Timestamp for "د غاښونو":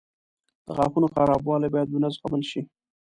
0.65-1.07